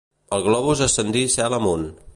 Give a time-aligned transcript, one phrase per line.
[0.37, 1.87] El globus ascendí cel amunt.